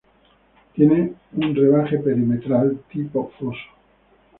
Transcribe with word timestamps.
Tiene 0.73 1.13
un 1.33 1.53
rebaje 1.53 1.99
perimetral 1.99 2.83
tipo 2.91 3.31
foso. 3.37 3.59